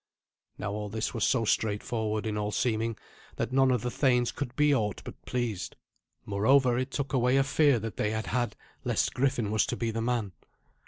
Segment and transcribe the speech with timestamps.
[0.57, 2.97] Now all this was so straightforward in all seeming
[3.35, 5.75] that none of the thanes could be aught but pleased.
[6.25, 9.91] Moreover, it took away a fear that they had had lest Griffin was to be
[9.91, 10.31] the man.